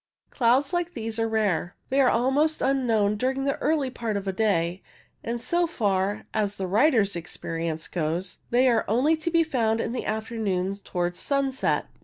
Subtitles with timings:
[0.31, 1.75] Clouds like these are rare.
[1.91, 4.25] They 52 CIRRO STRATUS AND CIRRO CUMULUS are almost unknown during the early part of
[4.25, 4.83] the day,
[5.23, 9.91] and, so far as the writer's experience goes, they are only to be found in
[9.91, 11.85] the afternoon towards sunset.